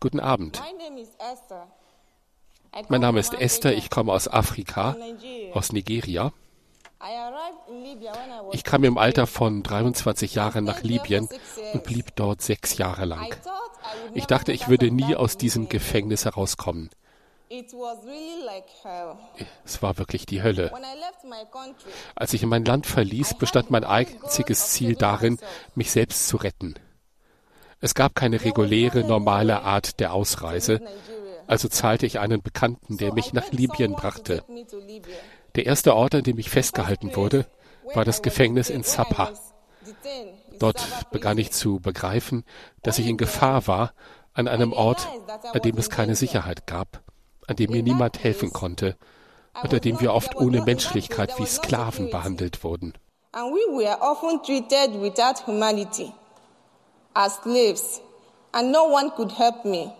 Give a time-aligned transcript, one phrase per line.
[0.00, 0.62] Guten Abend.
[2.88, 4.96] Mein Name ist Esther, ich komme aus Afrika,
[5.54, 6.32] aus Nigeria.
[8.52, 11.28] Ich kam im Alter von 23 Jahren nach Libyen
[11.72, 13.34] und blieb dort sechs Jahre lang.
[14.14, 16.90] Ich dachte, ich würde nie aus diesem Gefängnis herauskommen.
[19.64, 20.72] Es war wirklich die Hölle.
[22.14, 25.38] Als ich mein Land verließ, bestand mein einziges Ziel darin,
[25.74, 26.74] mich selbst zu retten.
[27.80, 30.80] Es gab keine reguläre, normale Art der Ausreise,
[31.46, 34.42] also zahlte ich einen Bekannten, der mich nach Libyen brachte.
[35.54, 37.46] Der erste Ort, an dem ich festgehalten wurde,
[37.94, 39.30] war das Gefängnis in Sabha.
[40.58, 42.44] Dort begann ich zu begreifen,
[42.82, 43.94] dass ich in Gefahr war,
[44.34, 45.08] an einem Ort,
[45.52, 47.02] an dem es keine Sicherheit gab
[47.48, 48.96] an dem mir niemand helfen konnte,
[49.62, 52.92] unter dem wir oft ohne Menschlichkeit wie Sklaven behandelt wurden.
[53.32, 56.12] And we were often treated without humanity,
[57.18, 58.00] as slaves,
[58.52, 59.92] and no one could help me.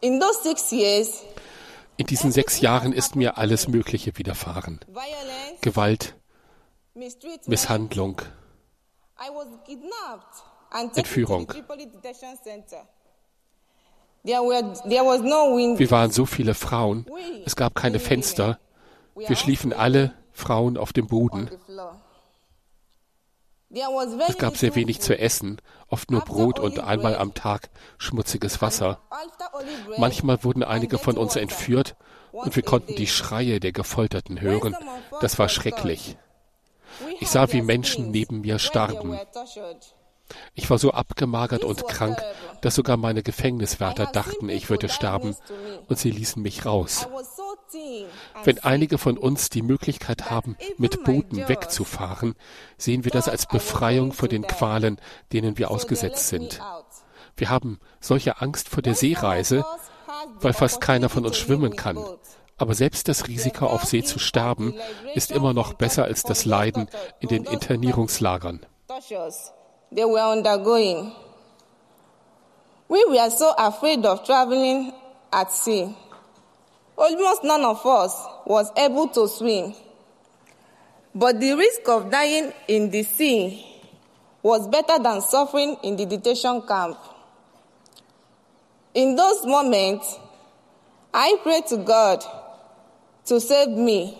[0.00, 1.24] In those six years,
[1.96, 4.78] in diesen sechs Jahren ist mir alles Mögliche widerfahren.
[5.60, 6.14] Gewalt,
[7.46, 8.22] Misshandlung,
[10.94, 11.48] Entführung.
[14.22, 17.06] Wir waren so viele Frauen,
[17.44, 18.60] es gab keine Fenster,
[19.16, 21.50] wir schliefen alle Frauen auf dem Boden.
[24.28, 29.00] Es gab sehr wenig zu essen, oft nur Brot und einmal am Tag schmutziges Wasser.
[29.96, 31.96] Manchmal wurden einige von uns entführt
[32.32, 34.76] und wir konnten die Schreie der Gefolterten hören.
[35.20, 36.16] Das war schrecklich.
[37.20, 39.18] Ich sah, wie Menschen neben mir starben.
[40.54, 42.20] Ich war so abgemagert und krank,
[42.62, 45.36] dass sogar meine Gefängniswärter dachten, ich würde sterben,
[45.88, 47.08] und sie ließen mich raus.
[48.44, 52.34] Wenn einige von uns die Möglichkeit haben, mit Booten wegzufahren,
[52.76, 55.00] sehen wir das als Befreiung vor den Qualen,
[55.32, 56.60] denen wir ausgesetzt sind.
[57.36, 59.64] Wir haben solche Angst vor der Seereise,
[60.40, 61.98] weil fast keiner von uns schwimmen kann.
[62.56, 64.74] Aber selbst das Risiko, auf See zu sterben,
[65.14, 66.88] ist immer noch besser als das Leiden
[67.20, 68.64] in den Internierungslagern
[69.94, 71.12] they were.
[72.88, 74.92] We were so afraid of traveling
[75.32, 75.94] at sea.
[76.96, 78.14] Almost none of us
[78.46, 79.74] was able to swim.
[81.14, 83.64] But the risk of dying in the sea
[84.42, 86.98] was better than suffering in the detention camp.
[88.94, 90.18] In those moments,
[91.12, 92.24] I prayed to God
[93.26, 94.18] to save me.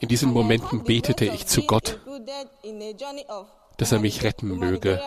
[0.00, 2.00] In diesen Momenten betete ich zu Gott,
[3.76, 4.98] dass er mich retten möge.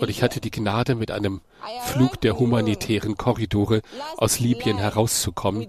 [0.00, 1.40] Und ich hatte die Gnade, mit einem
[1.86, 3.82] Flug der humanitären Korridore
[4.16, 5.68] aus Libyen herauszukommen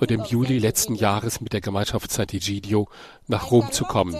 [0.00, 2.88] und im Juli letzten Jahres mit der Gemeinschaft Sant'Egidio
[3.26, 4.16] nach Rom zu kommen.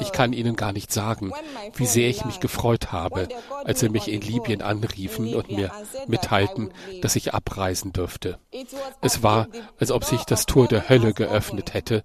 [0.00, 1.32] Ich kann Ihnen gar nicht sagen,
[1.74, 3.28] wie sehr ich mich gefreut habe,
[3.64, 5.70] als sie mich in Libyen anriefen und mir
[6.06, 6.72] mitteilten,
[7.02, 8.38] dass ich abreisen dürfte.
[9.00, 9.48] Es war,
[9.78, 12.02] als ob sich das Tor der Hölle geöffnet hätte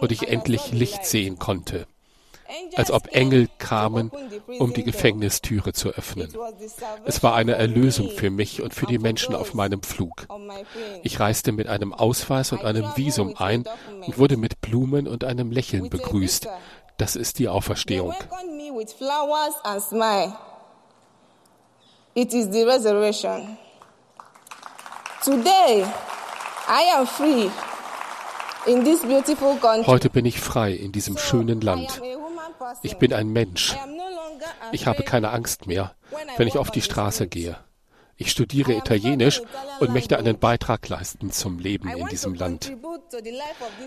[0.00, 1.86] und ich endlich Licht sehen konnte
[2.76, 4.10] als ob Engel kamen,
[4.58, 6.32] um die Gefängnistüre zu öffnen.
[7.04, 10.26] Es war eine Erlösung für mich und für die Menschen auf meinem Flug.
[11.02, 13.64] Ich reiste mit einem Ausweis und einem Visum ein
[14.06, 16.48] und wurde mit Blumen und einem Lächeln begrüßt.
[16.96, 18.14] Das ist die Auferstehung.
[22.14, 23.58] It is the resurrection.
[25.22, 25.84] Today,
[26.66, 28.57] I am free in this beautiful country.
[29.86, 32.02] Heute bin ich frei in diesem schönen Land.
[32.82, 33.74] Ich bin ein Mensch.
[34.72, 35.94] Ich habe keine Angst mehr,
[36.36, 37.56] wenn ich auf die Straße gehe.
[38.16, 39.40] Ich studiere Italienisch
[39.80, 42.72] und möchte einen Beitrag leisten zum Leben in diesem Land.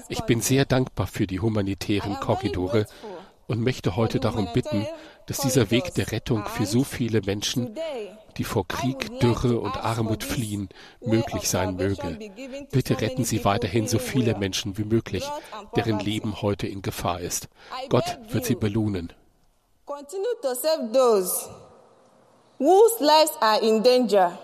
[0.09, 2.87] Ich bin sehr dankbar für die humanitären Korridore
[3.47, 4.87] und möchte heute darum bitten,
[5.25, 7.75] dass dieser Weg der Rettung für so viele Menschen,
[8.37, 10.69] die vor Krieg, Dürre und Armut fliehen,
[11.01, 12.17] möglich sein möge.
[12.71, 15.29] Bitte retten Sie weiterhin so viele Menschen wie möglich,
[15.75, 17.49] deren Leben heute in Gefahr ist.
[17.89, 19.13] Gott wird sie belohnen.
[19.85, 21.49] Continue to save those
[22.57, 24.37] whose lives are in danger.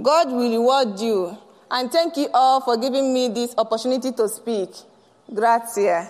[0.00, 1.36] God will reward you.
[1.70, 4.70] And thank you all for giving me this opportunity to speak.
[5.32, 6.06] Grazie.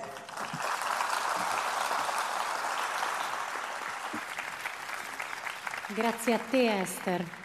[5.94, 7.39] Grazie a te Esther.